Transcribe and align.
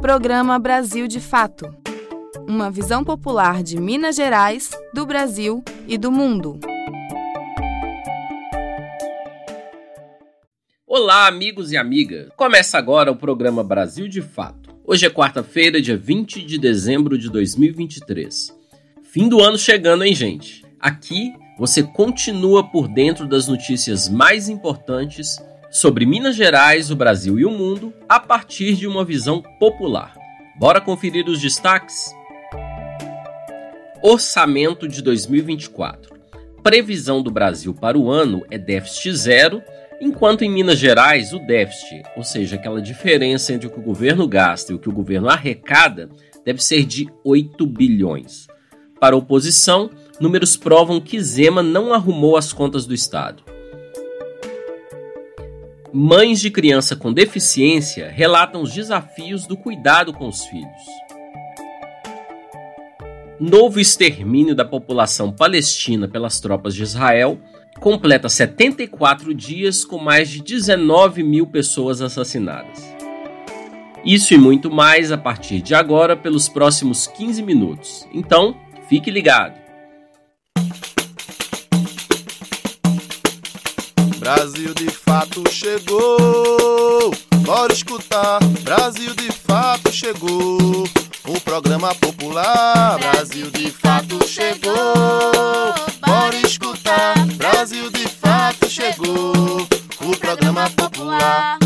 Programa 0.00 0.58
Brasil 0.58 1.06
de 1.06 1.20
Fato. 1.20 1.66
Uma 2.48 2.70
visão 2.70 3.04
popular 3.04 3.62
de 3.62 3.78
Minas 3.78 4.16
Gerais, 4.16 4.70
do 4.94 5.04
Brasil 5.04 5.62
e 5.86 5.98
do 5.98 6.10
mundo. 6.10 6.58
Olá, 10.86 11.26
amigos 11.26 11.70
e 11.70 11.76
amigas. 11.76 12.30
Começa 12.34 12.78
agora 12.78 13.12
o 13.12 13.16
programa 13.16 13.62
Brasil 13.62 14.08
de 14.08 14.22
Fato. 14.22 14.74
Hoje 14.86 15.04
é 15.04 15.10
quarta-feira, 15.10 15.82
dia 15.82 15.98
20 15.98 16.46
de 16.46 16.56
dezembro 16.58 17.18
de 17.18 17.28
2023. 17.28 18.56
Fim 19.02 19.28
do 19.28 19.38
ano 19.42 19.58
chegando, 19.58 20.02
hein, 20.02 20.14
gente? 20.14 20.64
Aqui 20.80 21.30
você 21.58 21.82
continua 21.82 22.64
por 22.64 22.88
dentro 22.88 23.28
das 23.28 23.46
notícias 23.46 24.08
mais 24.08 24.48
importantes 24.48 25.36
sobre 25.70 26.04
Minas 26.04 26.34
Gerais, 26.34 26.90
o 26.90 26.96
Brasil 26.96 27.38
e 27.38 27.44
o 27.44 27.50
mundo 27.50 27.94
a 28.08 28.18
partir 28.18 28.74
de 28.74 28.88
uma 28.88 29.04
visão 29.04 29.40
popular. 29.60 30.16
Bora 30.58 30.80
conferir 30.80 31.28
os 31.28 31.40
destaques? 31.40 32.12
Orçamento 34.02 34.88
de 34.88 35.00
2024. 35.00 36.18
Previsão 36.62 37.22
do 37.22 37.30
Brasil 37.30 37.72
para 37.72 37.96
o 37.96 38.10
ano 38.10 38.44
é 38.50 38.58
déficit 38.58 39.16
zero, 39.16 39.62
enquanto 40.00 40.42
em 40.42 40.50
Minas 40.50 40.78
Gerais 40.78 41.32
o 41.32 41.38
déficit, 41.38 42.02
ou 42.16 42.24
seja, 42.24 42.56
aquela 42.56 42.82
diferença 42.82 43.52
entre 43.52 43.68
o 43.68 43.70
que 43.70 43.78
o 43.78 43.82
governo 43.82 44.26
gasta 44.26 44.72
e 44.72 44.74
o 44.74 44.78
que 44.78 44.88
o 44.88 44.92
governo 44.92 45.28
arrecada, 45.28 46.10
deve 46.44 46.62
ser 46.62 46.84
de 46.84 47.08
8 47.24 47.64
bilhões. 47.66 48.48
Para 48.98 49.14
a 49.14 49.18
oposição, 49.18 49.88
números 50.18 50.56
provam 50.56 51.00
que 51.00 51.20
Zema 51.20 51.62
não 51.62 51.94
arrumou 51.94 52.36
as 52.36 52.52
contas 52.52 52.86
do 52.86 52.92
Estado. 52.92 53.42
Mães 55.92 56.40
de 56.40 56.52
criança 56.52 56.94
com 56.94 57.12
deficiência 57.12 58.08
relatam 58.08 58.62
os 58.62 58.72
desafios 58.72 59.44
do 59.44 59.56
cuidado 59.56 60.12
com 60.12 60.28
os 60.28 60.44
filhos. 60.44 60.86
Novo 63.40 63.80
extermínio 63.80 64.54
da 64.54 64.64
população 64.64 65.32
palestina 65.32 66.06
pelas 66.06 66.38
tropas 66.38 66.76
de 66.76 66.84
Israel 66.84 67.40
completa 67.80 68.28
74 68.28 69.34
dias 69.34 69.84
com 69.84 69.98
mais 69.98 70.28
de 70.28 70.40
19 70.42 71.24
mil 71.24 71.46
pessoas 71.46 72.00
assassinadas. 72.00 72.78
Isso 74.04 74.32
e 74.32 74.38
muito 74.38 74.70
mais 74.70 75.10
a 75.10 75.18
partir 75.18 75.60
de 75.60 75.74
agora 75.74 76.16
pelos 76.16 76.48
próximos 76.48 77.08
15 77.08 77.42
minutos. 77.42 78.06
Então, 78.14 78.56
fique 78.88 79.10
ligado. 79.10 79.59
Brasil 84.32 84.72
de 84.74 84.88
fato 84.88 85.42
chegou. 85.50 87.10
Bora 87.44 87.72
escutar, 87.72 88.38
Brasil 88.62 89.12
de 89.16 89.32
fato 89.32 89.90
chegou. 89.90 90.84
O 91.26 91.40
programa 91.40 91.92
popular, 91.96 92.96
Brasil 93.00 93.50
de 93.50 93.72
fato 93.72 94.24
chegou. 94.28 94.72
Bora 96.06 96.36
escutar, 96.46 97.26
Brasil 97.34 97.90
de 97.90 98.06
fato 98.06 98.70
chegou. 98.70 99.66
O 100.00 100.16
programa 100.16 100.70
popular. 100.70 101.58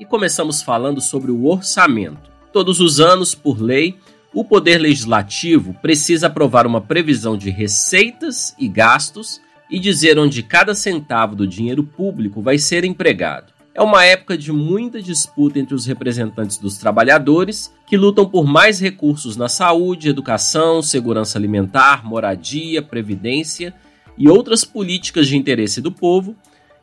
E 0.00 0.04
começamos 0.04 0.60
falando 0.60 1.00
sobre 1.00 1.30
o 1.30 1.46
orçamento. 1.46 2.32
Todos 2.52 2.80
os 2.80 2.98
anos, 2.98 3.32
por 3.32 3.60
lei, 3.60 3.96
o 4.34 4.44
Poder 4.44 4.78
Legislativo 4.78 5.72
precisa 5.74 6.26
aprovar 6.26 6.66
uma 6.66 6.80
previsão 6.80 7.38
de 7.38 7.48
receitas 7.48 8.56
e 8.58 8.66
gastos 8.66 9.40
e 9.70 9.78
dizer 9.78 10.18
onde 10.18 10.42
cada 10.42 10.74
centavo 10.74 11.36
do 11.36 11.46
dinheiro 11.46 11.84
público 11.84 12.40
vai 12.40 12.58
ser 12.58 12.84
empregado. 12.84 13.52
É 13.74 13.82
uma 13.82 14.04
época 14.04 14.36
de 14.36 14.50
muita 14.50 15.00
disputa 15.00 15.58
entre 15.60 15.72
os 15.72 15.86
representantes 15.86 16.58
dos 16.58 16.78
trabalhadores, 16.78 17.72
que 17.86 17.96
lutam 17.96 18.28
por 18.28 18.44
mais 18.44 18.80
recursos 18.80 19.36
na 19.36 19.48
saúde, 19.48 20.08
educação, 20.08 20.82
segurança 20.82 21.38
alimentar, 21.38 22.04
moradia, 22.04 22.82
previdência 22.82 23.72
e 24.16 24.28
outras 24.28 24.64
políticas 24.64 25.28
de 25.28 25.36
interesse 25.36 25.80
do 25.80 25.92
povo, 25.92 26.34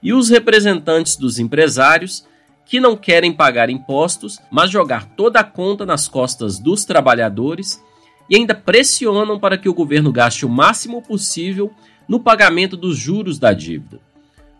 e 0.02 0.14
os 0.14 0.30
representantes 0.30 1.18
dos 1.18 1.38
empresários, 1.38 2.26
que 2.66 2.80
não 2.80 2.96
querem 2.96 3.34
pagar 3.34 3.70
impostos, 3.70 4.40
mas 4.50 4.72
jogar 4.72 5.06
toda 5.18 5.42
a 5.42 5.44
conta 5.44 5.86
nas 5.86 6.08
costas 6.08 6.60
dos 6.60 6.86
trabalhadores 6.86 7.84
e 8.30 8.38
ainda 8.38 8.56
pressionam 8.56 9.40
para 9.40 9.58
que 9.58 9.70
o 9.70 9.74
governo 9.74 10.12
gaste 10.12 10.46
o 10.46 10.50
máximo 10.50 11.02
possível 11.02 11.72
no 12.08 12.20
pagamento 12.20 12.78
dos 12.78 12.98
juros 12.98 13.40
da 13.40 13.54
dívida. 13.54 14.00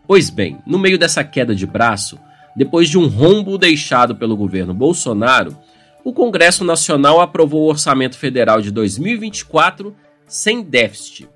Pois 0.06 0.30
bem, 0.30 0.58
no 0.66 0.78
meio 0.78 0.98
dessa 0.98 1.24
queda 1.24 1.54
de 1.54 1.66
braço, 1.66 2.18
depois 2.54 2.88
de 2.88 2.96
um 2.96 3.06
rombo 3.06 3.58
deixado 3.58 4.14
pelo 4.14 4.36
governo 4.36 4.72
Bolsonaro, 4.72 5.56
o 6.04 6.12
Congresso 6.12 6.64
Nacional 6.64 7.20
aprovou 7.20 7.62
o 7.62 7.68
Orçamento 7.68 8.16
Federal 8.16 8.62
de 8.62 8.70
2024 8.70 9.94
sem 10.26 10.62
déficit. 10.62 11.28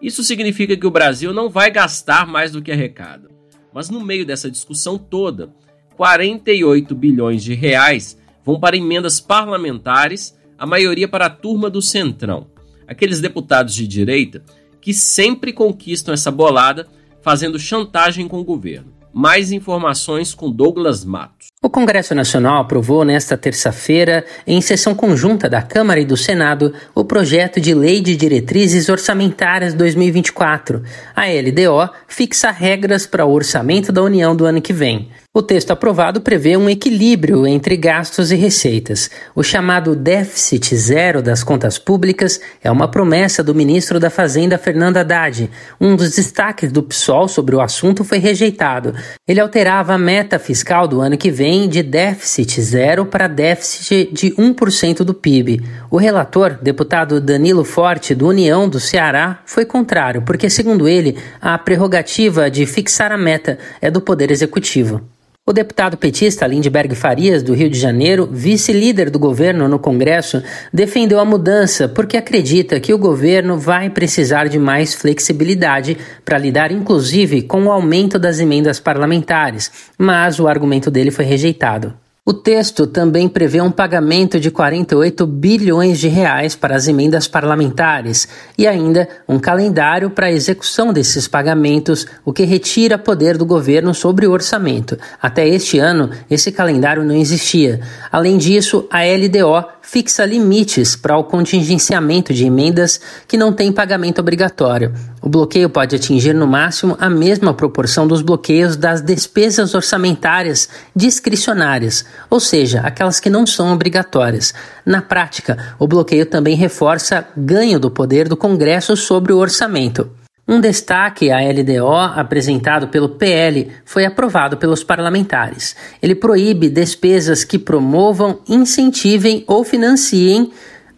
Isso 0.00 0.22
significa 0.22 0.76
que 0.76 0.86
o 0.86 0.90
Brasil 0.90 1.32
não 1.32 1.50
vai 1.50 1.70
gastar 1.70 2.26
mais 2.26 2.52
do 2.52 2.62
que 2.62 2.72
arrecada. 2.72 3.28
Mas 3.72 3.90
no 3.90 4.00
meio 4.00 4.24
dessa 4.24 4.50
discussão 4.50 4.96
toda, 4.96 5.50
48 5.96 6.94
bilhões 6.94 7.42
de 7.42 7.54
reais 7.54 8.18
vão 8.44 8.58
para 8.58 8.76
emendas 8.76 9.20
parlamentares, 9.20 10.38
a 10.56 10.64
maioria 10.64 11.06
para 11.06 11.26
a 11.26 11.30
turma 11.30 11.68
do 11.68 11.82
Centrão, 11.82 12.46
aqueles 12.86 13.20
deputados 13.20 13.74
de 13.74 13.86
direita 13.86 14.42
que 14.80 14.94
sempre 14.94 15.52
conquistam 15.52 16.14
essa 16.14 16.30
bolada 16.30 16.86
fazendo 17.22 17.58
chantagem 17.58 18.26
com 18.26 18.40
o 18.40 18.44
governo. 18.44 18.92
Mais 19.12 19.50
informações 19.52 20.34
com 20.34 20.50
Douglas 20.50 21.04
Matos. 21.04 21.48
O 21.60 21.68
Congresso 21.68 22.14
Nacional 22.14 22.60
aprovou 22.60 23.04
nesta 23.04 23.36
terça-feira, 23.36 24.24
em 24.46 24.60
sessão 24.60 24.94
conjunta 24.94 25.48
da 25.48 25.60
Câmara 25.60 25.98
e 25.98 26.04
do 26.04 26.16
Senado, 26.16 26.72
o 26.94 27.04
projeto 27.04 27.60
de 27.60 27.74
Lei 27.74 28.00
de 28.00 28.14
Diretrizes 28.14 28.88
Orçamentárias 28.88 29.74
2024. 29.74 30.82
A 31.16 31.22
LDO 31.26 31.92
fixa 32.06 32.50
regras 32.50 33.06
para 33.06 33.26
o 33.26 33.32
orçamento 33.32 33.90
da 33.90 34.02
União 34.02 34.36
do 34.36 34.44
ano 34.44 34.62
que 34.62 34.72
vem. 34.72 35.08
O 35.38 35.42
texto 35.42 35.70
aprovado 35.70 36.20
prevê 36.20 36.56
um 36.56 36.68
equilíbrio 36.68 37.46
entre 37.46 37.76
gastos 37.76 38.32
e 38.32 38.34
receitas. 38.34 39.08
O 39.36 39.42
chamado 39.44 39.94
déficit 39.94 40.74
zero 40.74 41.22
das 41.22 41.44
contas 41.44 41.78
públicas 41.78 42.40
é 42.60 42.68
uma 42.68 42.88
promessa 42.88 43.40
do 43.40 43.54
ministro 43.54 44.00
da 44.00 44.10
Fazenda, 44.10 44.58
Fernando 44.58 44.96
Haddad. 44.96 45.48
Um 45.80 45.94
dos 45.94 46.16
destaques 46.16 46.72
do 46.72 46.82
PSOL 46.82 47.28
sobre 47.28 47.54
o 47.54 47.60
assunto 47.60 48.02
foi 48.02 48.18
rejeitado. 48.18 48.92
Ele 49.28 49.38
alterava 49.38 49.94
a 49.94 49.98
meta 49.98 50.40
fiscal 50.40 50.88
do 50.88 51.00
ano 51.00 51.16
que 51.16 51.30
vem 51.30 51.68
de 51.68 51.84
déficit 51.84 52.60
zero 52.60 53.06
para 53.06 53.28
déficit 53.28 54.12
de 54.12 54.32
1% 54.32 55.04
do 55.04 55.14
PIB. 55.14 55.62
O 55.88 55.98
relator, 55.98 56.58
deputado 56.60 57.20
Danilo 57.20 57.62
Forte, 57.62 58.12
do 58.12 58.26
União 58.26 58.68
do 58.68 58.80
Ceará, 58.80 59.40
foi 59.46 59.64
contrário, 59.64 60.22
porque, 60.22 60.50
segundo 60.50 60.88
ele, 60.88 61.16
a 61.40 61.56
prerrogativa 61.56 62.50
de 62.50 62.66
fixar 62.66 63.12
a 63.12 63.16
meta 63.16 63.56
é 63.80 63.88
do 63.88 64.00
Poder 64.00 64.32
Executivo. 64.32 65.00
O 65.48 65.52
deputado 65.54 65.96
petista 65.96 66.46
Lindbergh 66.46 66.94
Farias, 66.94 67.42
do 67.42 67.54
Rio 67.54 67.70
de 67.70 67.78
Janeiro, 67.78 68.28
vice-líder 68.30 69.08
do 69.08 69.18
governo 69.18 69.66
no 69.66 69.78
Congresso, 69.78 70.42
defendeu 70.70 71.18
a 71.18 71.24
mudança 71.24 71.88
porque 71.88 72.18
acredita 72.18 72.78
que 72.78 72.92
o 72.92 72.98
governo 72.98 73.56
vai 73.56 73.88
precisar 73.88 74.46
de 74.46 74.58
mais 74.58 74.92
flexibilidade 74.92 75.96
para 76.22 76.36
lidar, 76.36 76.70
inclusive, 76.70 77.40
com 77.40 77.64
o 77.64 77.72
aumento 77.72 78.18
das 78.18 78.40
emendas 78.40 78.78
parlamentares, 78.78 79.72
mas 79.96 80.38
o 80.38 80.46
argumento 80.46 80.90
dele 80.90 81.10
foi 81.10 81.24
rejeitado. 81.24 81.94
O 82.28 82.34
texto 82.34 82.86
também 82.86 83.26
prevê 83.26 83.58
um 83.62 83.70
pagamento 83.70 84.38
de 84.38 84.50
48 84.50 85.26
bilhões 85.26 85.98
de 85.98 86.08
reais 86.08 86.54
para 86.54 86.76
as 86.76 86.86
emendas 86.86 87.26
parlamentares 87.26 88.28
e 88.58 88.66
ainda 88.66 89.08
um 89.26 89.38
calendário 89.38 90.10
para 90.10 90.26
a 90.26 90.30
execução 90.30 90.92
desses 90.92 91.26
pagamentos, 91.26 92.06
o 92.26 92.30
que 92.30 92.44
retira 92.44 92.98
poder 92.98 93.38
do 93.38 93.46
governo 93.46 93.94
sobre 93.94 94.26
o 94.26 94.30
orçamento. 94.30 94.98
Até 95.22 95.48
este 95.48 95.78
ano, 95.78 96.10
esse 96.30 96.52
calendário 96.52 97.02
não 97.02 97.14
existia. 97.14 97.80
Além 98.12 98.36
disso, 98.36 98.86
a 98.90 98.98
LDO 99.04 99.77
fixa 99.90 100.26
limites 100.26 100.94
para 100.94 101.16
o 101.16 101.24
contingenciamento 101.24 102.34
de 102.34 102.44
emendas 102.44 103.00
que 103.26 103.38
não 103.38 103.54
têm 103.54 103.72
pagamento 103.72 104.18
obrigatório. 104.18 104.92
O 105.22 105.30
bloqueio 105.30 105.70
pode 105.70 105.96
atingir 105.96 106.34
no 106.34 106.46
máximo 106.46 106.94
a 107.00 107.08
mesma 107.08 107.54
proporção 107.54 108.06
dos 108.06 108.20
bloqueios 108.20 108.76
das 108.76 109.00
despesas 109.00 109.74
orçamentárias 109.74 110.68
discricionárias, 110.94 112.04
ou 112.28 112.38
seja, 112.38 112.80
aquelas 112.80 113.18
que 113.18 113.30
não 113.30 113.46
são 113.46 113.72
obrigatórias. 113.72 114.52
Na 114.84 115.00
prática, 115.00 115.56
o 115.78 115.88
bloqueio 115.88 116.26
também 116.26 116.54
reforça 116.54 117.26
ganho 117.34 117.80
do 117.80 117.90
poder 117.90 118.28
do 118.28 118.36
Congresso 118.36 118.94
sobre 118.94 119.32
o 119.32 119.38
orçamento. 119.38 120.10
Um 120.48 120.60
destaque 120.60 121.30
à 121.30 121.40
LDO 121.40 121.94
apresentado 121.94 122.88
pelo 122.88 123.10
PL 123.10 123.68
foi 123.84 124.06
aprovado 124.06 124.56
pelos 124.56 124.82
parlamentares. 124.82 125.76
Ele 126.00 126.14
proíbe 126.14 126.70
despesas 126.70 127.44
que 127.44 127.58
promovam, 127.58 128.40
incentivem 128.48 129.44
ou 129.46 129.62
financiem 129.62 130.50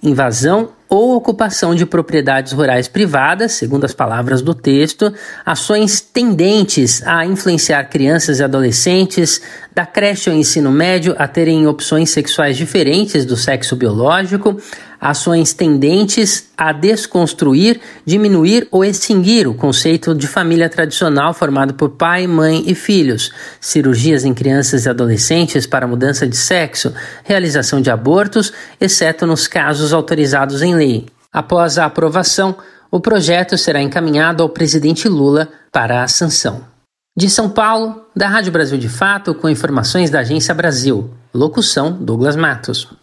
invasão 0.03 0.71
ou 0.89 1.15
ocupação 1.15 1.75
de 1.75 1.87
propriedades 1.87 2.53
rurais 2.53 2.89
privadas, 2.89 3.53
segundo 3.53 3.85
as 3.85 3.93
palavras 3.93 4.43
do 4.43 4.55
texto, 4.55 5.13
ações 5.47 6.01
tendentes 6.01 7.07
a 7.07 7.25
influenciar 7.25 7.85
crianças 7.85 8.41
e 8.41 8.43
adolescentes 8.43 9.41
da 9.73 9.87
creche 9.87 10.29
ao 10.29 10.35
ensino 10.35 10.71
médio 10.73 11.15
a 11.17 11.29
terem 11.29 11.67
opções 11.67 12.11
sexuais 12.11 12.57
diferentes 12.57 13.25
do 13.25 13.37
sexo 13.37 13.77
biológico, 13.77 14.61
ações 15.01 15.55
tendentes 15.55 16.51
a 16.57 16.73
desconstruir, 16.73 17.81
diminuir 18.05 18.69
ou 18.71 18.85
extinguir 18.85 19.49
o 19.49 19.55
conceito 19.55 20.15
de 20.15 20.27
família 20.27 20.69
tradicional 20.69 21.33
formado 21.33 21.75
por 21.75 21.91
pai, 21.91 22.27
mãe 22.27 22.63
e 22.67 22.75
filhos, 22.75 23.33
cirurgias 23.61 24.25
em 24.25 24.35
crianças 24.35 24.85
e 24.85 24.89
adolescentes 24.89 25.67
para 25.67 25.87
mudança 25.87 26.27
de 26.27 26.37
sexo, 26.37 26.93
realização 27.25 27.81
de 27.81 27.91
abortos, 27.91 28.53
exceto 28.81 29.27
nos 29.27 29.49
casos 29.49 29.93
autorizados 29.93 30.61
em 30.61 30.75
lei. 30.75 31.07
Após 31.33 31.79
a 31.79 31.87
aprovação, 31.87 32.57
o 32.91 33.01
projeto 33.01 33.57
será 33.57 33.81
encaminhado 33.81 34.43
ao 34.43 34.49
presidente 34.49 35.09
Lula 35.09 35.49
para 35.73 36.03
a 36.03 36.09
sanção. 36.09 36.69
De 37.17 37.31
São 37.31 37.49
Paulo, 37.49 38.05
da 38.15 38.29
Rádio 38.29 38.53
Brasil 38.53 38.79
de 38.79 38.89
Fato, 38.89 39.35
com 39.35 39.49
informações 39.49 40.11
da 40.11 40.21
Agência 40.21 40.55
Brasil. 40.55 41.11
Locução: 41.33 41.93
Douglas 41.93 42.37
Matos. 42.37 43.00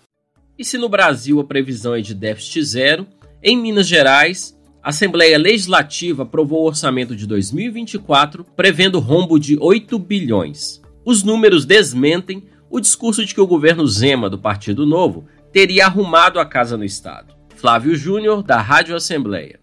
E 0.58 0.66
se 0.66 0.78
no 0.78 0.90
Brasil 0.90 1.40
a 1.40 1.44
previsão 1.44 1.94
é 1.94 2.02
de 2.02 2.16
déficit 2.16 2.64
zero, 2.64 3.08
em 3.44 3.56
Minas 3.56 3.88
Gerais, 3.88 4.58
a 4.82 4.90
Assembleia 4.90 5.38
Legislativa 5.38 6.24
aprovou 6.24 6.64
o 6.64 6.68
orçamento 6.68 7.16
de 7.16 7.28
2024, 7.28 8.44
prevendo 8.56 9.00
rombo 9.00 9.40
de 9.40 9.58
8 9.60 10.00
bilhões. 10.00 10.82
Os 11.06 11.24
números 11.24 11.66
desmentem 11.66 12.48
o 12.70 12.80
discurso 12.80 13.24
de 13.24 13.36
que 13.36 13.42
o 13.42 13.48
governo 13.48 13.86
Zema, 13.86 14.30
do 14.30 14.40
Partido 14.40 14.86
Novo, 14.86 15.28
teria 15.52 15.86
arrumado 15.86 16.40
a 16.40 16.46
casa 16.46 16.76
no 16.76 16.84
Estado. 16.84 17.36
Flávio 17.56 17.96
Júnior, 17.96 18.42
da 18.42 18.60
Rádio 18.60 18.96
Assembleia. 18.96 19.60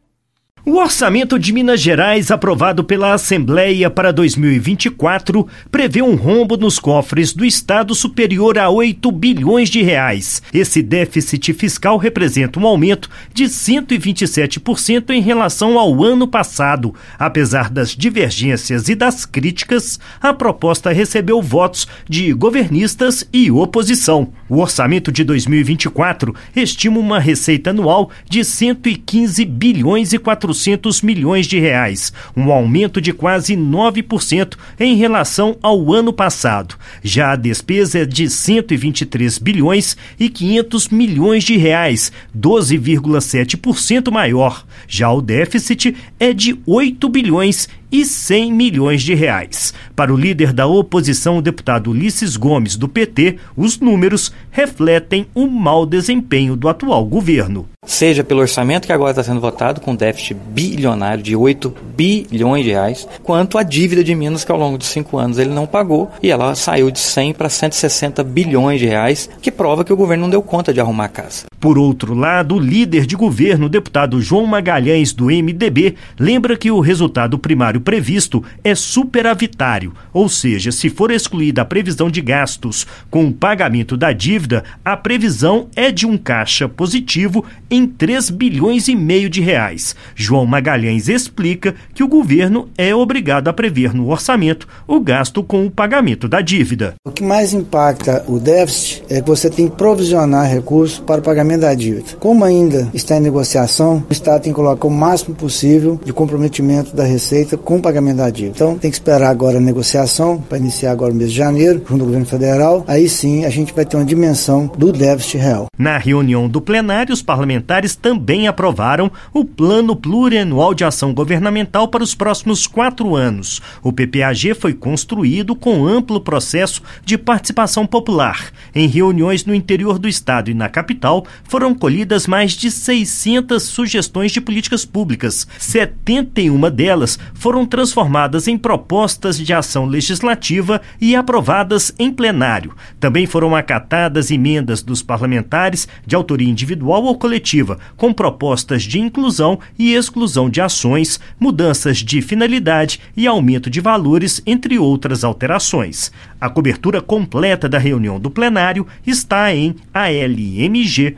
O 0.67 0.79
orçamento 0.79 1.39
de 1.39 1.53
Minas 1.53 1.79
Gerais, 1.79 2.31
aprovado 2.31 2.83
pela 2.83 3.13
Assembleia 3.13 3.91
para 3.91 4.11
2024, 4.11 5.47
prevê 5.71 6.01
um 6.01 6.15
rombo 6.15 6.57
nos 6.57 6.79
cofres 6.79 7.35
do 7.35 7.45
Estado 7.45 7.95
superior 7.95 8.59
a 8.59 8.71
8 8.71 9.13
bilhões 9.13 9.69
de 9.69 9.83
reais. 9.83 10.43
Esse 10.55 10.81
déficit 10.81 11.53
fiscal 11.53 11.99
representa 11.99 12.59
um 12.59 12.67
aumento 12.67 13.11
de 13.35 13.45
127% 13.45 15.11
em 15.11 15.21
relação 15.21 15.79
ao 15.79 16.03
ano 16.03 16.27
passado. 16.27 16.95
Apesar 17.19 17.69
das 17.69 17.91
divergências 17.91 18.89
e 18.89 18.95
das 18.95 19.27
críticas, 19.27 20.01
a 20.19 20.33
proposta 20.33 20.91
recebeu 20.95 21.43
votos 21.43 21.87
de 22.09 22.33
governistas 22.33 23.29
e 23.31 23.51
oposição. 23.51 24.33
O 24.49 24.61
orçamento 24.61 25.13
de 25.13 25.25
2024 25.25 26.35
estima 26.57 26.99
uma 26.99 27.21
receita 27.21 27.69
anual 27.69 28.11
de 28.27 28.43
115 28.43 29.45
bilhões 29.45 30.15
e 30.15 30.19
400 30.19 30.54
400 30.55 31.03
milhões 31.03 31.47
de 31.47 31.59
reais, 31.59 32.13
um 32.37 32.53
aumento 32.53 33.01
de 33.01 33.13
quase 33.13 33.57
9% 33.57 34.55
em 34.79 34.95
relação 34.95 35.57
ao 35.61 35.93
ano 35.93 36.13
passado. 36.13 36.77
Já 37.03 37.33
a 37.33 37.37
despesa 37.37 37.99
é 37.99 38.07
de 38.07 38.31
123 38.31 39.39
bilhões 39.39 39.97
e 40.19 40.29
500 40.29 40.89
milhões 40.89 41.43
de 41.43 41.57
reais, 41.57 42.13
12,7% 42.37 44.11
maior. 44.13 44.65
Já 44.87 45.11
o 45.11 45.21
déficit 45.21 45.97
é 46.21 46.33
de 46.33 46.57
8 46.65 47.09
bilhões 47.09 47.69
e 47.95 48.05
100 48.05 48.53
milhões 48.53 49.05
de 49.05 49.15
reais. 49.15 49.73
Para 49.95 50.13
o 50.13 50.17
líder 50.17 50.53
da 50.53 50.67
oposição, 50.67 51.39
o 51.39 51.43
deputado 51.43 51.93
Ulisses 51.93 52.37
Gomes, 52.37 52.75
do 52.75 52.89
PT, 52.89 53.37
os 53.57 53.79
números 53.79 54.33
refletem 54.51 55.29
o 55.33 55.47
mau 55.47 55.87
desempenho 55.87 56.57
do 56.57 56.69
atual 56.69 57.05
governo. 57.05 57.69
Seja 57.87 58.25
pelo 58.25 58.41
orçamento 58.41 58.87
que 58.87 58.93
agora 58.93 59.11
está 59.11 59.23
sendo 59.23 59.41
votado, 59.41 59.81
com 59.81 59.95
déficit 59.95 60.35
bilionário 60.35 61.23
de 61.23 61.37
8 61.37 61.73
bilhões 61.95 62.65
de 62.65 62.71
reais, 62.71 63.07
quanto 63.23 63.59
a 63.59 63.63
dívida 63.63 64.03
de 64.03 64.15
Minas, 64.15 64.43
que 64.43 64.51
ao 64.51 64.59
longo 64.59 64.79
de 64.79 64.87
cinco 64.87 65.19
anos 65.19 65.39
ele 65.39 65.51
não 65.51 65.67
pagou, 65.67 66.11
e 66.23 66.31
ela 66.31 66.55
saiu 66.55 66.91
de 66.91 66.99
100 66.99 67.35
para 67.35 67.49
160 67.49 68.25
bilhões 68.25 68.81
de 68.81 68.87
reais, 68.87 69.29
que 69.41 69.53
prova 69.53 69.85
que 69.85 69.93
o 69.93 69.97
governo 69.97 70.23
não 70.23 70.31
deu 70.31 70.43
conta 70.43 70.73
de 70.73 70.81
arrumar 70.81 71.05
a 71.05 71.09
casa. 71.09 71.45
Por 71.61 71.79
outro 71.79 72.15
lado, 72.15 72.57
o 72.57 72.61
líder 72.61 73.07
de 73.07 73.17
governo, 73.17 73.67
o 73.67 73.71
deputado 73.71 74.21
João 74.21 74.47
Magalhães, 74.47 75.13
do 75.13 75.27
MDB, 75.27 75.95
lembra 76.19 76.57
que 76.57 76.71
o 76.71 76.81
resultado 76.81 77.39
primário 77.39 77.81
previsto 77.85 78.43
é 78.65 78.75
superavitário, 78.75 79.93
ou 80.13 80.29
seja, 80.29 80.73
se 80.73 80.89
for 80.89 81.11
excluída 81.11 81.63
a 81.63 81.65
previsão 81.65 82.11
de 82.11 82.21
gastos 82.21 82.87
com 83.11 83.27
o 83.27 83.33
pagamento 83.33 83.97
da 83.97 84.13
dívida, 84.13 84.65
a 84.85 84.97
previsão 84.97 85.69
é 85.77 85.93
de 85.93 86.07
um 86.07 86.17
caixa 86.17 86.69
positivo 86.69 87.45
em 87.71 87.87
3 87.87 88.31
bilhões 88.31 88.89
e 88.89 88.97
meio 88.97 89.29
de 89.29 89.41
reais. 89.41 89.95
João 90.15 90.47
Magalhães 90.47 91.09
explica 91.09 91.75
que 91.93 92.03
o 92.03 92.09
governo 92.09 92.69
é 92.79 92.95
obrigado 92.95 93.49
a 93.49 93.53
prever 93.53 93.95
no 93.95 94.09
orçamento 94.09 94.67
o 94.87 94.99
gasto 94.99 95.43
com 95.43 95.67
o 95.67 95.71
pagamento 95.71 96.27
da 96.27 96.41
dívida. 96.41 96.95
O 97.07 97.11
que 97.11 97.23
mais 97.23 97.53
impacta 97.53 98.25
o 98.27 98.39
déficit 98.39 99.05
é 99.11 99.21
que 99.21 99.29
você 99.29 99.51
tem 99.51 99.69
que 99.69 99.77
provisionar 99.77 100.49
recursos 100.49 100.99
para 100.99 101.21
o 101.21 101.25
pagamento 101.25 101.61
da 101.61 101.75
dívida. 101.75 102.17
Como 102.19 102.45
ainda 102.45 102.89
está 102.95 103.17
em 103.17 103.21
negociação, 103.21 104.03
o 104.09 104.13
Estado 104.13 104.43
tem 104.43 104.53
que 104.53 104.57
colocar 104.57 104.87
o 104.87 104.91
máximo 104.91 105.35
possível 105.35 106.01
de 106.05 106.13
comprometimento 106.13 106.95
da 106.97 107.05
receita 107.05 107.57
com 107.57 107.74
com 107.75 107.81
o 107.81 107.83
pagamento 107.83 108.19
da 108.19 108.31
dívida. 108.31 108.55
Então 108.55 108.79
tem 108.79 108.91
que 108.91 108.97
esperar 108.97 109.31
agora 109.31 109.59
a 109.59 109.61
negociação 109.61 110.41
para 110.41 110.59
iniciar 110.59 110.93
agora 110.93 111.13
no 111.13 111.19
mês 111.19 111.31
de 111.31 111.37
janeiro, 111.37 111.83
junto 111.89 112.01
ao 112.01 112.07
governo 112.07 112.27
federal. 112.27 112.85
Aí 112.87 113.09
sim 113.09 113.45
a 113.45 113.51
gente 113.51 113.73
vai 113.73 113.85
ter 113.85 113.97
uma 113.97 114.05
dimensão 114.05 114.71
do 114.79 114.93
déficit 114.93 115.39
real. 115.39 115.67
Na 115.79 115.99
reunião 115.99 116.49
do 116.49 116.61
plenário, 116.61 117.13
os 117.13 117.23
parlamentares 117.23 117.97
também 117.97 118.47
aprovaram 118.47 119.11
o 119.33 119.45
Plano 119.45 119.97
Plurianual 119.97 120.73
de 120.73 120.85
Ação 120.85 121.13
Governamental 121.13 121.89
para 121.89 122.05
os 122.05 122.15
próximos 122.15 122.67
quatro 122.67 123.17
anos. 123.17 123.61
O 123.83 123.93
PPAG 123.93 124.55
foi 124.55 124.73
construído 124.73 125.57
com 125.57 125.87
amplo 125.87 126.21
processo 126.21 126.83
de 127.05 127.19
participação 127.19 127.87
popular. 127.87 128.53
Em 128.75 128.87
reuniões 128.87 129.45
no 129.45 129.55
interior 129.55 129.99
do 129.99 130.09
estado 130.09 130.51
e 130.51 130.55
na 130.55 130.69
capital, 130.69 131.27
foram 131.45 131.75
colhidas 131.75 132.27
mais 132.27 132.53
de 132.53 132.71
600 132.71 133.63
sugestões 133.63 134.31
de 134.31 134.41
políticas 134.41 134.85
públicas. 134.85 135.47
71 135.59 136.71
delas 136.71 137.19
foram 137.35 137.54
foram 137.55 137.65
transformadas 137.65 138.49
em 138.49 138.59
propostas 138.59 139.39
de 139.39 139.53
ação 139.53 139.87
legislativa 139.87 140.83
e 141.01 141.15
aprovadas 141.15 141.95
em 142.01 142.11
plenário. 142.13 142.75
Também 142.99 143.27
foram 143.27 143.55
acatadas 143.55 144.33
emendas 144.33 144.83
dos 144.83 145.03
parlamentares 145.03 145.87
de 146.05 146.17
autoria 146.17 146.51
individual 146.51 147.05
ou 147.05 147.17
coletiva, 147.17 147.79
com 147.97 148.13
propostas 148.13 148.83
de 148.83 148.99
inclusão 148.99 149.61
e 149.79 149.93
exclusão 149.93 150.51
de 150.51 150.61
ações, 150.61 151.21
mudanças 151.39 151.99
de 151.99 152.21
finalidade 152.21 152.99
e 153.17 153.25
aumento 153.25 153.71
de 153.71 153.81
valores, 153.81 154.43
entre 154.45 154.77
outras 154.77 155.23
alterações. 155.23 156.11
A 156.41 156.51
cobertura 156.51 157.01
completa 157.01 157.69
da 157.69 157.79
reunião 157.79 158.19
do 158.19 158.33
plenário 158.33 158.85
está 159.07 159.55
em 159.55 159.77
almg 159.95 161.17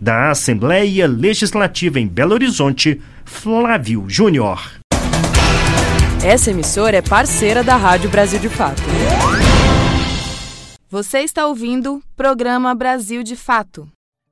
da 0.00 0.30
Assembleia 0.30 1.06
Legislativa 1.06 1.98
em 1.98 2.06
Belo 2.06 2.34
Horizonte, 2.34 3.00
Flávio 3.24 4.04
Júnior. 4.08 4.60
Essa 6.24 6.50
emissora 6.50 6.96
é 6.96 7.02
parceira 7.02 7.62
da 7.64 7.76
Rádio 7.76 8.10
Brasil 8.10 8.38
de 8.38 8.48
Fato. 8.48 8.82
Você 10.88 11.20
está 11.20 11.46
ouvindo 11.46 12.02
Programa 12.16 12.74
Brasil 12.74 13.22
de 13.22 13.34
Fato. 13.34 13.88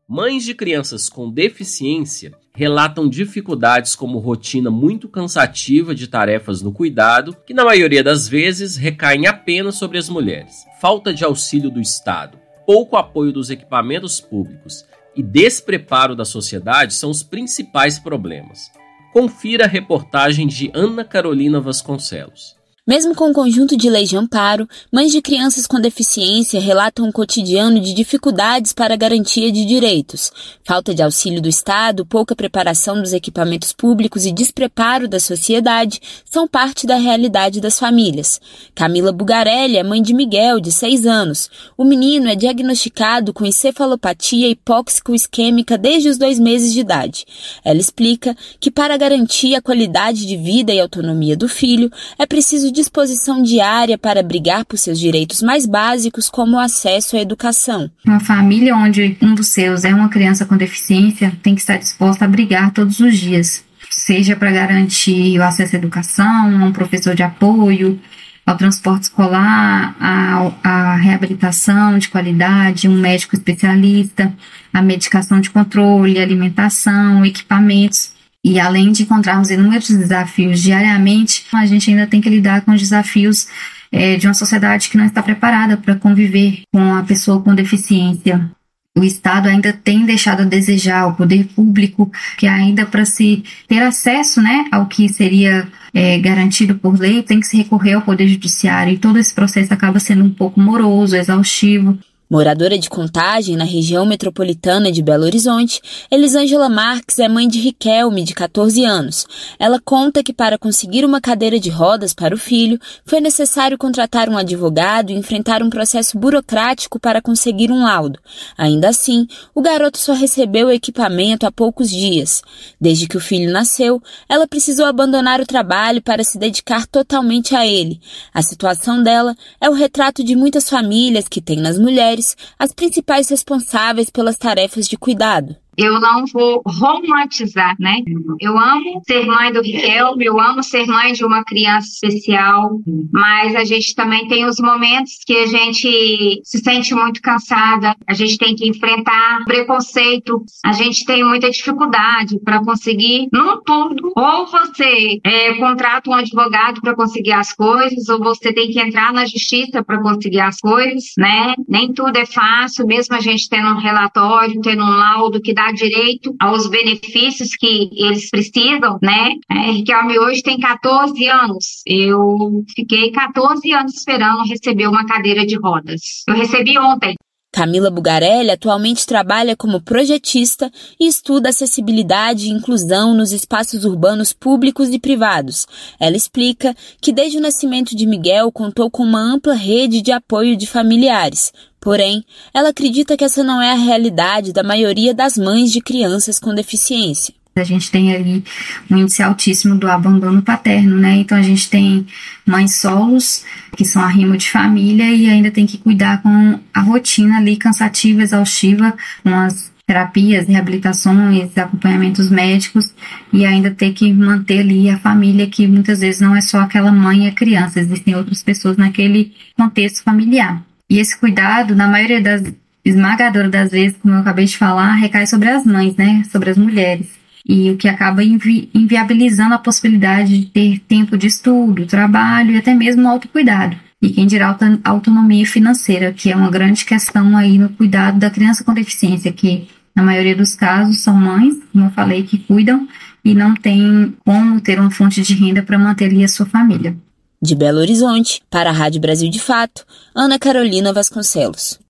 Mães 0.08 0.44
de 0.44 0.54
crianças 0.54 1.08
com 1.08 1.30
deficiência 1.30 2.32
relatam 2.54 3.08
dificuldades 3.08 3.94
como 3.94 4.18
rotina 4.18 4.70
muito 4.70 5.08
cansativa 5.08 5.94
de 5.94 6.08
tarefas 6.08 6.60
no 6.60 6.72
cuidado, 6.72 7.36
que 7.46 7.54
na 7.54 7.64
maioria 7.64 8.02
das 8.02 8.28
vezes 8.28 8.76
recaem 8.76 9.26
apenas 9.26 9.76
sobre 9.76 9.98
as 9.98 10.08
mulheres. 10.08 10.64
Falta 10.80 11.14
de 11.14 11.24
auxílio 11.24 11.70
do 11.70 11.80
Estado, 11.80 12.38
pouco 12.66 12.96
apoio 12.96 13.32
dos 13.32 13.50
equipamentos 13.50 14.20
públicos 14.20 14.84
e 15.14 15.22
despreparo 15.22 16.14
da 16.14 16.24
sociedade 16.24 16.94
são 16.94 17.10
os 17.10 17.22
principais 17.22 17.98
problemas. 17.98 18.70
Confira 19.12 19.64
a 19.64 19.68
reportagem 19.68 20.46
de 20.46 20.70
Ana 20.72 21.04
Carolina 21.04 21.60
Vasconcelos. 21.60 22.59
Mesmo 22.90 23.14
com 23.14 23.30
o 23.30 23.32
conjunto 23.32 23.76
de 23.76 23.88
leis 23.88 24.08
de 24.08 24.16
amparo, 24.16 24.68
mães 24.90 25.12
de 25.12 25.22
crianças 25.22 25.64
com 25.64 25.80
deficiência 25.80 26.60
relatam 26.60 27.06
um 27.06 27.12
cotidiano 27.12 27.78
de 27.78 27.94
dificuldades 27.94 28.72
para 28.72 28.94
a 28.94 28.96
garantia 28.96 29.52
de 29.52 29.64
direitos, 29.64 30.32
falta 30.64 30.92
de 30.92 31.00
auxílio 31.00 31.40
do 31.40 31.48
Estado, 31.48 32.04
pouca 32.04 32.34
preparação 32.34 33.00
dos 33.00 33.12
equipamentos 33.12 33.72
públicos 33.72 34.26
e 34.26 34.32
despreparo 34.32 35.06
da 35.06 35.20
sociedade 35.20 36.00
são 36.28 36.48
parte 36.48 36.84
da 36.84 36.96
realidade 36.96 37.60
das 37.60 37.78
famílias. 37.78 38.40
Camila 38.74 39.12
Bugarelli 39.12 39.76
é 39.76 39.84
mãe 39.84 40.02
de 40.02 40.12
Miguel, 40.12 40.58
de 40.58 40.72
6 40.72 41.06
anos. 41.06 41.48
O 41.78 41.84
menino 41.84 42.28
é 42.28 42.34
diagnosticado 42.34 43.32
com 43.32 43.46
encefalopatia 43.46 44.48
hipóxico-isquêmica 44.48 45.78
desde 45.78 46.08
os 46.08 46.18
dois 46.18 46.40
meses 46.40 46.72
de 46.72 46.80
idade. 46.80 47.24
Ela 47.64 47.78
explica 47.78 48.36
que 48.58 48.68
para 48.68 48.96
garantir 48.96 49.54
a 49.54 49.62
qualidade 49.62 50.26
de 50.26 50.36
vida 50.36 50.72
e 50.74 50.80
autonomia 50.80 51.36
do 51.36 51.48
filho, 51.48 51.88
é 52.18 52.26
preciso 52.26 52.79
disposição 52.80 53.42
diária 53.42 53.96
para 53.98 54.22
brigar 54.22 54.64
por 54.64 54.78
seus 54.78 54.98
direitos 54.98 55.42
mais 55.42 55.66
básicos, 55.66 56.28
como 56.28 56.56
o 56.56 56.60
acesso 56.60 57.16
à 57.16 57.20
educação. 57.20 57.90
Uma 58.04 58.20
família 58.20 58.74
onde 58.74 59.16
um 59.22 59.34
dos 59.34 59.48
seus 59.48 59.84
é 59.84 59.94
uma 59.94 60.08
criança 60.08 60.44
com 60.44 60.56
deficiência 60.56 61.32
tem 61.42 61.54
que 61.54 61.60
estar 61.60 61.76
disposta 61.76 62.24
a 62.24 62.28
brigar 62.28 62.72
todos 62.72 62.98
os 63.00 63.16
dias, 63.16 63.64
seja 63.90 64.34
para 64.34 64.50
garantir 64.50 65.38
o 65.38 65.42
acesso 65.42 65.76
à 65.76 65.78
educação, 65.78 66.62
a 66.62 66.64
um 66.64 66.72
professor 66.72 67.14
de 67.14 67.22
apoio, 67.22 68.00
ao 68.46 68.56
transporte 68.56 69.04
escolar, 69.04 69.94
à, 70.00 70.96
reabilitação 70.96 71.98
de 71.98 72.08
qualidade, 72.08 72.88
um 72.88 72.98
médico 72.98 73.36
especialista, 73.36 74.32
a 74.72 74.82
medicação 74.82 75.40
de 75.40 75.50
controle, 75.50 76.18
alimentação, 76.18 77.24
equipamentos. 77.24 78.12
E 78.44 78.58
além 78.58 78.90
de 78.90 79.02
encontrarmos 79.02 79.50
inúmeros 79.50 79.88
desafios 79.88 80.60
diariamente, 80.60 81.44
a 81.52 81.66
gente 81.66 81.90
ainda 81.90 82.06
tem 82.06 82.20
que 82.20 82.30
lidar 82.30 82.62
com 82.62 82.72
os 82.72 82.80
desafios 82.80 83.46
é, 83.92 84.16
de 84.16 84.26
uma 84.26 84.34
sociedade 84.34 84.88
que 84.88 84.96
não 84.96 85.04
está 85.04 85.22
preparada 85.22 85.76
para 85.76 85.94
conviver 85.94 86.62
com 86.72 86.94
a 86.94 87.02
pessoa 87.02 87.42
com 87.42 87.54
deficiência. 87.54 88.50
O 88.96 89.04
Estado 89.04 89.48
ainda 89.48 89.72
tem 89.72 90.04
deixado 90.04 90.42
a 90.42 90.44
desejar, 90.44 91.06
o 91.06 91.14
poder 91.14 91.46
público, 91.54 92.10
que 92.36 92.46
ainda 92.46 92.84
para 92.84 93.04
se 93.04 93.44
ter 93.68 93.80
acesso 93.80 94.42
né, 94.42 94.66
ao 94.72 94.86
que 94.86 95.08
seria 95.08 95.68
é, 95.94 96.18
garantido 96.18 96.74
por 96.74 96.98
lei, 96.98 97.22
tem 97.22 97.38
que 97.38 97.46
se 97.46 97.56
recorrer 97.56 97.94
ao 97.94 98.02
Poder 98.02 98.26
Judiciário, 98.26 98.92
e 98.92 98.98
todo 98.98 99.18
esse 99.18 99.32
processo 99.32 99.72
acaba 99.72 100.00
sendo 100.00 100.24
um 100.24 100.30
pouco 100.30 100.60
moroso, 100.60 101.16
exaustivo. 101.16 101.98
Moradora 102.30 102.78
de 102.78 102.88
Contagem, 102.88 103.56
na 103.56 103.64
região 103.64 104.06
metropolitana 104.06 104.92
de 104.92 105.02
Belo 105.02 105.24
Horizonte, 105.24 105.82
Elisângela 106.08 106.68
Marques 106.68 107.18
é 107.18 107.28
mãe 107.28 107.48
de 107.48 107.58
Riquelme, 107.58 108.22
de 108.22 108.36
14 108.36 108.84
anos. 108.84 109.26
Ela 109.58 109.80
conta 109.84 110.22
que 110.22 110.32
para 110.32 110.56
conseguir 110.56 111.04
uma 111.04 111.20
cadeira 111.20 111.58
de 111.58 111.70
rodas 111.70 112.14
para 112.14 112.32
o 112.32 112.38
filho, 112.38 112.78
foi 113.04 113.20
necessário 113.20 113.76
contratar 113.76 114.28
um 114.28 114.38
advogado 114.38 115.10
e 115.10 115.16
enfrentar 115.16 115.60
um 115.60 115.68
processo 115.68 116.16
burocrático 116.16 117.00
para 117.00 117.20
conseguir 117.20 117.72
um 117.72 117.82
laudo. 117.82 118.20
Ainda 118.56 118.90
assim, 118.90 119.26
o 119.52 119.60
garoto 119.60 119.98
só 119.98 120.12
recebeu 120.12 120.68
o 120.68 120.72
equipamento 120.72 121.48
há 121.48 121.50
poucos 121.50 121.90
dias. 121.90 122.42
Desde 122.80 123.08
que 123.08 123.16
o 123.16 123.20
filho 123.20 123.50
nasceu, 123.50 124.00
ela 124.28 124.46
precisou 124.46 124.86
abandonar 124.86 125.40
o 125.40 125.46
trabalho 125.46 126.00
para 126.00 126.22
se 126.22 126.38
dedicar 126.38 126.86
totalmente 126.86 127.56
a 127.56 127.66
ele. 127.66 128.00
A 128.32 128.40
situação 128.40 129.02
dela 129.02 129.34
é 129.60 129.68
o 129.68 129.72
retrato 129.74 130.22
de 130.22 130.36
muitas 130.36 130.70
famílias 130.70 131.26
que 131.26 131.40
têm 131.40 131.56
nas 131.56 131.76
mulheres 131.76 132.19
mulheres 132.20 132.36
as 132.58 132.72
principais 132.72 133.28
responsáveis 133.28 134.10
pelas 134.10 134.36
tarefas 134.36 134.86
de 134.86 134.96
cuidado 134.96 135.56
eu 135.82 135.98
não 135.98 136.26
vou 136.26 136.62
romantizar, 136.66 137.74
né? 137.78 138.02
Eu 138.38 138.58
amo 138.58 139.00
ser 139.06 139.26
mãe 139.26 139.52
do 139.52 139.62
Riquelme, 139.62 140.24
eu 140.24 140.38
amo 140.38 140.62
ser 140.62 140.86
mãe 140.86 141.12
de 141.12 141.24
uma 141.24 141.42
criança 141.44 141.88
especial, 141.88 142.78
mas 143.12 143.56
a 143.56 143.64
gente 143.64 143.94
também 143.94 144.28
tem 144.28 144.44
os 144.44 144.58
momentos 144.60 145.12
que 145.24 145.36
a 145.36 145.46
gente 145.46 146.40
se 146.44 146.58
sente 146.58 146.94
muito 146.94 147.22
cansada, 147.22 147.96
a 148.06 148.12
gente 148.12 148.36
tem 148.36 148.54
que 148.54 148.68
enfrentar 148.68 149.44
preconceito, 149.44 150.44
a 150.64 150.72
gente 150.72 151.04
tem 151.04 151.24
muita 151.24 151.50
dificuldade 151.50 152.38
para 152.44 152.62
conseguir 152.62 153.28
num 153.32 153.62
tudo. 153.62 154.12
Ou 154.16 154.46
você 154.46 155.18
é, 155.24 155.54
contrata 155.54 156.10
um 156.10 156.14
advogado 156.14 156.80
para 156.80 156.94
conseguir 156.94 157.32
as 157.32 157.54
coisas, 157.54 158.08
ou 158.08 158.18
você 158.18 158.52
tem 158.52 158.70
que 158.70 158.80
entrar 158.80 159.12
na 159.12 159.24
justiça 159.24 159.82
para 159.82 160.00
conseguir 160.02 160.40
as 160.40 160.58
coisas, 160.58 161.04
né? 161.16 161.54
Nem 161.66 161.92
tudo 161.92 162.16
é 162.16 162.26
fácil, 162.26 162.86
mesmo 162.86 163.14
a 163.16 163.20
gente 163.20 163.48
tendo 163.48 163.68
um 163.68 163.78
relatório, 163.78 164.60
tendo 164.60 164.82
um 164.82 164.90
laudo 164.90 165.40
que 165.40 165.54
dá 165.54 165.69
direito 165.72 166.34
aos 166.40 166.68
benefícios 166.68 167.54
que 167.56 167.90
eles 167.92 168.30
precisam, 168.30 168.98
né? 169.02 169.34
É, 169.50 169.70
Riquelme 169.72 170.18
hoje 170.18 170.42
tem 170.42 170.58
14 170.58 171.26
anos. 171.28 171.82
Eu 171.86 172.64
fiquei 172.74 173.10
14 173.10 173.72
anos 173.72 173.94
esperando 173.94 174.48
receber 174.48 174.86
uma 174.86 175.06
cadeira 175.06 175.46
de 175.46 175.56
rodas. 175.56 176.22
Eu 176.28 176.34
recebi 176.34 176.78
ontem. 176.78 177.14
Camila 177.52 177.90
Bugarelli 177.90 178.50
atualmente 178.50 179.04
trabalha 179.04 179.56
como 179.56 179.82
projetista 179.82 180.70
e 181.00 181.08
estuda 181.08 181.48
acessibilidade 181.48 182.46
e 182.46 182.50
inclusão 182.50 183.12
nos 183.12 183.32
espaços 183.32 183.84
urbanos 183.84 184.32
públicos 184.32 184.88
e 184.90 185.00
privados. 185.00 185.66
Ela 185.98 186.16
explica 186.16 186.76
que 187.00 187.12
desde 187.12 187.38
o 187.38 187.40
nascimento 187.40 187.96
de 187.96 188.06
Miguel 188.06 188.52
contou 188.52 188.88
com 188.88 189.02
uma 189.02 189.20
ampla 189.20 189.54
rede 189.54 190.00
de 190.00 190.12
apoio 190.12 190.56
de 190.56 190.66
familiares. 190.66 191.52
Porém, 191.80 192.24
ela 192.52 192.68
acredita 192.68 193.16
que 193.16 193.24
essa 193.24 193.42
não 193.42 193.60
é 193.60 193.72
a 193.72 193.76
realidade 193.76 194.52
da 194.52 194.62
maioria 194.62 195.14
das 195.14 195.38
mães 195.38 195.72
de 195.72 195.80
crianças 195.80 196.38
com 196.38 196.54
deficiência. 196.54 197.34
A 197.56 197.64
gente 197.64 197.90
tem 197.90 198.14
ali 198.14 198.44
um 198.90 198.96
índice 198.96 199.22
altíssimo 199.22 199.74
do 199.74 199.88
abandono 199.90 200.40
paterno, 200.40 200.96
né? 200.96 201.16
Então 201.16 201.36
a 201.36 201.42
gente 201.42 201.68
tem 201.68 202.06
mães 202.46 202.76
solos, 202.76 203.44
que 203.76 203.84
são 203.84 204.02
arrimo 204.02 204.36
de 204.36 204.48
família, 204.48 205.10
e 205.12 205.28
ainda 205.28 205.50
tem 205.50 205.66
que 205.66 205.76
cuidar 205.76 206.22
com 206.22 206.60
a 206.72 206.80
rotina 206.80 207.38
ali 207.38 207.56
cansativa, 207.56 208.22
exaustiva, 208.22 208.94
com 209.22 209.34
as 209.34 209.70
terapias, 209.84 210.46
reabilitações, 210.46 211.58
acompanhamentos 211.58 212.30
médicos, 212.30 212.94
e 213.32 213.44
ainda 213.44 213.72
ter 213.72 213.92
que 213.92 214.12
manter 214.12 214.60
ali 214.60 214.88
a 214.88 214.98
família, 214.98 215.48
que 215.48 215.66
muitas 215.66 215.98
vezes 215.98 216.20
não 216.20 216.36
é 216.36 216.40
só 216.40 216.60
aquela 216.60 216.92
mãe 216.92 217.26
e 217.26 217.28
a 217.28 217.32
criança, 217.32 217.80
existem 217.80 218.14
outras 218.14 218.42
pessoas 218.44 218.76
naquele 218.76 219.34
contexto 219.56 220.04
familiar. 220.04 220.62
E 220.90 220.98
esse 220.98 221.16
cuidado, 221.16 221.74
na 221.74 221.86
maioria 221.86 222.20
das 222.20 222.42
esmagadoras 222.84 223.50
das 223.50 223.70
vezes, 223.70 223.96
como 224.02 224.14
eu 224.14 224.18
acabei 224.18 224.44
de 224.44 224.58
falar, 224.58 224.94
recai 224.94 225.26
sobre 225.26 225.48
as 225.48 225.64
mães, 225.64 225.94
né? 225.94 226.24
Sobre 226.30 226.50
as 226.50 226.58
mulheres 226.58 227.20
e 227.46 227.70
o 227.70 227.76
que 227.76 227.88
acaba 227.88 228.22
invi 228.22 228.70
inviabilizando 228.74 229.54
a 229.54 229.58
possibilidade 229.58 230.38
de 230.38 230.46
ter 230.46 230.78
tempo 230.80 231.16
de 231.16 231.26
estudo, 231.26 231.86
trabalho 231.86 232.52
e 232.52 232.58
até 232.58 232.74
mesmo 232.74 233.08
autocuidado. 233.08 233.76
E 234.02 234.10
quem 234.10 234.26
dirá 234.26 234.56
autonomia 234.84 235.46
financeira, 235.46 236.12
que 236.12 236.30
é 236.30 236.36
uma 236.36 236.50
grande 236.50 236.84
questão 236.84 237.36
aí 237.36 237.58
no 237.58 237.68
cuidado 237.70 238.18
da 238.18 238.30
criança 238.30 238.64
com 238.64 238.72
deficiência, 238.72 239.32
que 239.32 239.68
na 239.94 240.02
maioria 240.02 240.34
dos 240.34 240.54
casos 240.54 241.00
são 241.00 241.14
mães, 241.14 241.56
como 241.72 241.86
eu 241.86 241.90
falei, 241.90 242.22
que 242.22 242.38
cuidam 242.38 242.88
e 243.24 243.34
não 243.34 243.54
tem 243.54 244.14
como 244.24 244.60
ter 244.60 244.80
uma 244.80 244.90
fonte 244.90 245.20
de 245.20 245.34
renda 245.34 245.62
para 245.62 245.78
manter 245.78 246.06
ali 246.06 246.24
a 246.24 246.28
sua 246.28 246.46
família. 246.46 246.96
De 247.42 247.54
Belo 247.54 247.78
Horizonte, 247.78 248.42
para 248.50 248.68
a 248.68 248.72
Rádio 248.72 249.00
Brasil 249.00 249.30
de 249.30 249.40
Fato, 249.40 249.86
Ana 250.14 250.38
Carolina 250.38 250.92
Vasconcelos. 250.92 251.80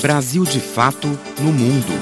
Brasil 0.00 0.42
de 0.44 0.58
Fato 0.58 1.06
no 1.38 1.52
Mundo. 1.52 1.92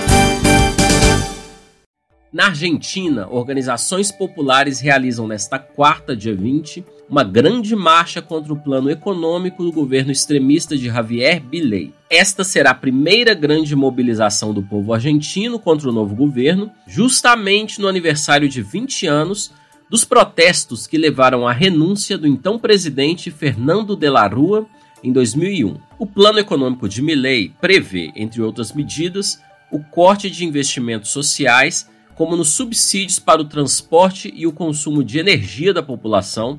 Na 2.33 2.47
Argentina, 2.47 3.27
organizações 3.29 4.12
populares 4.12 4.79
realizam 4.79 5.27
nesta 5.27 5.59
quarta, 5.59 6.15
dia 6.15 6.37
20, 6.37 6.85
uma 7.11 7.25
grande 7.25 7.75
marcha 7.75 8.23
contra 8.23 8.53
o 8.53 8.62
plano 8.62 8.89
econômico 8.89 9.65
do 9.65 9.73
governo 9.73 10.12
extremista 10.12 10.77
de 10.77 10.87
Javier 10.87 11.43
Milei. 11.51 11.93
Esta 12.09 12.45
será 12.45 12.71
a 12.71 12.75
primeira 12.75 13.35
grande 13.35 13.75
mobilização 13.75 14.55
do 14.55 14.62
povo 14.62 14.95
argentino 14.95 15.59
contra 15.59 15.89
o 15.89 15.93
novo 15.93 16.15
governo, 16.15 16.71
justamente 16.87 17.81
no 17.81 17.89
aniversário 17.89 18.49
de 18.49 18.62
20 18.62 19.09
anos 19.09 19.51
dos 19.93 20.07
protestos 20.07 20.87
que 20.87 20.97
levaram 20.97 21.47
à 21.47 21.53
renúncia 21.53 22.17
do 22.17 22.27
então 22.27 22.59
presidente 22.59 23.31
Fernando 23.31 23.95
de 23.95 24.09
la 24.09 24.27
Rua 24.27 24.67
em 25.05 25.13
2001. 25.13 25.77
O 25.99 26.07
plano 26.07 26.39
econômico 26.39 26.89
de 26.89 27.03
Milei 27.03 27.53
prevê, 27.61 28.11
entre 28.17 28.41
outras 28.41 28.73
medidas, 28.73 29.39
o 29.71 29.81
corte 29.81 30.31
de 30.31 30.47
investimentos 30.47 31.11
sociais 31.11 31.91
como 32.15 32.35
nos 32.37 32.55
subsídios 32.55 33.19
para 33.19 33.43
o 33.43 33.45
transporte 33.45 34.33
e 34.35 34.47
o 34.47 34.53
consumo 34.53 35.05
de 35.05 35.19
energia 35.19 35.75
da 35.75 35.83
população, 35.83 36.59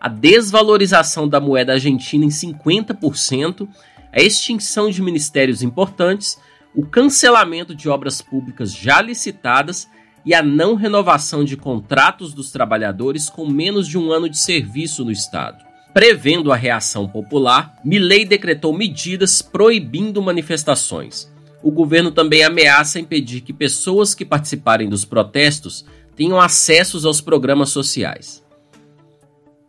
a 0.00 0.08
desvalorização 0.08 1.28
da 1.28 1.38
moeda 1.38 1.74
argentina 1.74 2.24
em 2.24 2.28
50%, 2.28 3.68
a 4.12 4.20
extinção 4.20 4.90
de 4.90 5.00
ministérios 5.00 5.62
importantes, 5.62 6.40
o 6.74 6.84
cancelamento 6.84 7.72
de 7.72 7.88
obras 7.88 8.20
públicas 8.20 8.74
já 8.74 9.00
licitadas 9.00 9.88
e 10.24 10.34
a 10.34 10.42
não 10.42 10.74
renovação 10.74 11.44
de 11.44 11.56
contratos 11.56 12.32
dos 12.32 12.50
trabalhadores 12.50 13.28
com 13.28 13.46
menos 13.46 13.86
de 13.86 13.98
um 13.98 14.10
ano 14.12 14.28
de 14.28 14.38
serviço 14.38 15.04
no 15.04 15.10
Estado. 15.10 15.64
Prevendo 15.92 16.52
a 16.52 16.56
reação 16.56 17.08
popular, 17.08 17.76
Milley 17.84 18.24
decretou 18.24 18.72
medidas 18.72 19.42
proibindo 19.42 20.22
manifestações 20.22 21.32
o 21.64 21.70
governo 21.70 22.10
também 22.10 22.44
ameaça 22.44 23.00
impedir 23.00 23.40
que 23.40 23.50
pessoas 23.50 24.14
que 24.14 24.22
participarem 24.22 24.86
dos 24.86 25.06
protestos 25.06 25.82
tenham 26.14 26.38
acessos 26.38 27.06
aos 27.06 27.22
programas 27.22 27.70
sociais. 27.70 28.44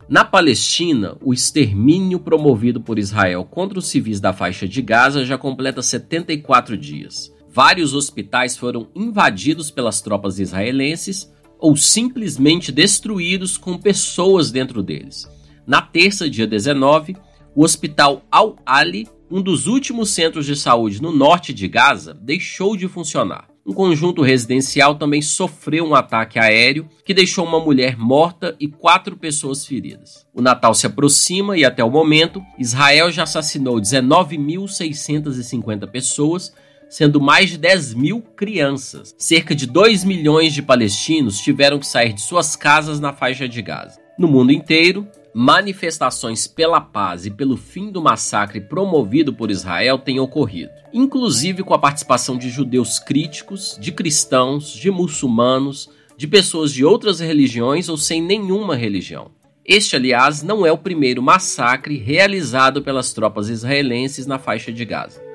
Na 0.06 0.22
Palestina, 0.22 1.16
o 1.22 1.32
extermínio 1.32 2.20
promovido 2.20 2.82
por 2.82 2.98
Israel 2.98 3.46
contra 3.46 3.78
os 3.78 3.88
civis 3.88 4.20
da 4.20 4.34
faixa 4.34 4.68
de 4.68 4.82
Gaza 4.82 5.24
já 5.24 5.38
completa 5.38 5.80
74 5.80 6.76
dias. 6.76 7.34
Vários 7.56 7.94
hospitais 7.94 8.54
foram 8.54 8.88
invadidos 8.94 9.70
pelas 9.70 10.02
tropas 10.02 10.38
israelenses 10.38 11.32
ou 11.58 11.74
simplesmente 11.74 12.70
destruídos 12.70 13.56
com 13.56 13.78
pessoas 13.78 14.50
dentro 14.50 14.82
deles. 14.82 15.26
Na 15.66 15.80
terça, 15.80 16.28
dia 16.28 16.46
19, 16.46 17.16
o 17.54 17.64
hospital 17.64 18.22
Al-Ali 18.30 19.08
um 19.30 19.40
dos 19.40 19.66
últimos 19.66 20.10
centros 20.10 20.44
de 20.44 20.54
saúde 20.54 21.00
no 21.00 21.10
norte 21.10 21.54
de 21.54 21.66
Gaza 21.66 22.12
deixou 22.12 22.76
de 22.76 22.88
funcionar. 22.88 23.48
um 23.66 23.72
conjunto 23.72 24.20
residencial 24.20 24.96
também 24.96 25.22
sofreu 25.22 25.86
um 25.86 25.94
ataque 25.94 26.38
aéreo 26.38 26.86
que 27.04 27.14
deixou 27.14 27.44
uma 27.44 27.58
mulher 27.58 27.96
morta 27.96 28.54
e 28.60 28.68
quatro 28.68 29.16
pessoas 29.16 29.66
feridas. 29.66 30.26
O 30.32 30.42
Natal 30.42 30.74
se 30.74 30.86
aproxima 30.86 31.56
e, 31.56 31.64
até 31.64 31.82
o 31.82 31.90
momento, 31.90 32.40
Israel 32.58 33.10
já 33.10 33.22
assassinou 33.24 33.80
19.650 33.80 35.90
pessoas, 35.90 36.52
sendo 36.88 37.20
mais 37.20 37.50
de 37.50 37.58
10 37.58 37.94
mil 37.94 38.22
crianças. 38.22 39.14
Cerca 39.18 39.54
de 39.54 39.66
2 39.66 40.04
milhões 40.04 40.52
de 40.52 40.62
palestinos 40.62 41.40
tiveram 41.40 41.78
que 41.78 41.86
sair 41.86 42.12
de 42.12 42.20
suas 42.22 42.56
casas 42.56 43.00
na 43.00 43.12
faixa 43.12 43.48
de 43.48 43.60
Gaza. 43.62 44.00
No 44.18 44.28
mundo 44.28 44.52
inteiro, 44.52 45.06
manifestações 45.34 46.46
pela 46.46 46.80
paz 46.80 47.26
e 47.26 47.30
pelo 47.30 47.58
fim 47.58 47.90
do 47.90 48.00
massacre 48.00 48.58
promovido 48.58 49.34
por 49.34 49.50
Israel 49.50 49.98
têm 49.98 50.18
ocorrido, 50.18 50.72
inclusive 50.94 51.62
com 51.62 51.74
a 51.74 51.78
participação 51.78 52.38
de 52.38 52.48
judeus 52.48 52.98
críticos, 52.98 53.76
de 53.78 53.92
cristãos, 53.92 54.72
de 54.72 54.90
muçulmanos, 54.90 55.90
de 56.16 56.26
pessoas 56.26 56.72
de 56.72 56.84
outras 56.84 57.20
religiões 57.20 57.90
ou 57.90 57.98
sem 57.98 58.22
nenhuma 58.22 58.74
religião. 58.74 59.30
Este, 59.62 59.96
aliás, 59.96 60.42
não 60.42 60.64
é 60.64 60.72
o 60.72 60.78
primeiro 60.78 61.22
massacre 61.22 61.98
realizado 61.98 62.80
pelas 62.80 63.12
tropas 63.12 63.50
israelenses 63.50 64.24
na 64.24 64.38
faixa 64.38 64.72
de 64.72 64.84
Gaza. 64.84 65.25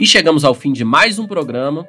E 0.00 0.06
chegamos 0.06 0.44
ao 0.44 0.54
fim 0.54 0.72
de 0.72 0.84
mais 0.84 1.18
um 1.18 1.26
programa, 1.26 1.84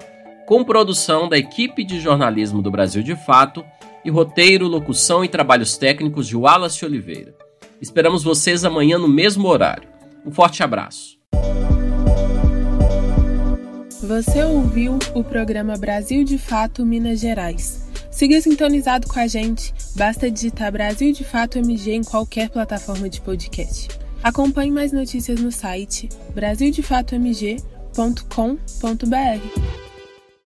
com 0.48 0.63
produção 0.63 1.30
da 1.30 1.38
equipe 1.38 1.84
de 1.84 2.00
jornalismo 2.00 2.60
do 2.60 2.72
Brasil 2.72 3.04
de 3.04 3.16
Fato 3.16 3.63
e 4.04 4.10
roteiro, 4.10 4.68
locução 4.68 5.24
e 5.24 5.28
trabalhos 5.28 5.78
técnicos 5.78 6.28
de 6.28 6.36
Wallace 6.36 6.84
Oliveira. 6.84 7.36
Esperamos 7.80 8.24
vocês 8.24 8.66
amanhã 8.66 8.98
no 8.98 9.08
mesmo 9.08 9.48
horário. 9.48 9.88
Um 10.25 10.32
forte 10.32 10.63
abraço. 10.63 11.20
Você 14.01 14.44
ouviu 14.44 14.98
o 15.13 15.24
programa 15.24 15.78
Brasil 15.78 16.24
de 16.24 16.39
Fato 16.39 16.84
Minas 16.84 17.20
Gerais. 17.20 17.88
Siga 18.10 18.42
sintonizado 18.42 19.08
com 19.08 19.20
a 19.20 19.28
gente, 19.28 19.72
basta 19.96 20.32
digitar 20.32 20.72
Brasil 20.72 21.13
de 21.13 21.24
Fato 21.24 21.60
MG 21.60 21.92
em 21.92 22.04
qualquer 22.04 22.50
plataforma 22.50 23.08
de 23.08 23.22
podcast. 23.22 23.88
Acompanhe 24.24 24.72
mais 24.72 24.92
notícias 24.92 25.39
no 25.39 25.51
site 25.51 26.10
brasildefatomg.com.br. 27.93 29.88